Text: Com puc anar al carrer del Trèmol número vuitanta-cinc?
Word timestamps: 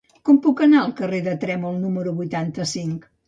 Com 0.27 0.37
puc 0.45 0.63
anar 0.65 0.79
al 0.83 0.95
carrer 1.01 1.19
del 1.27 1.37
Trèmol 1.45 1.77
número 1.83 2.17
vuitanta-cinc? 2.23 3.07